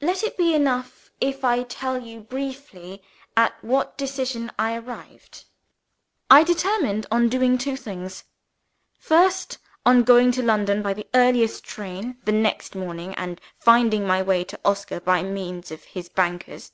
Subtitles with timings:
[0.00, 3.04] Let it be enough if I tell you briefly
[3.36, 5.44] at what decision I arrived.
[6.28, 8.24] I determined on doing two things.
[8.98, 14.22] First, on going to London by the earliest train the next morning, and finding my
[14.22, 16.72] way to Oscar by means of his bankers.